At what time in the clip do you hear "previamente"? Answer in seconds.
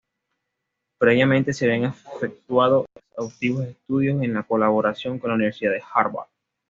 0.97-1.53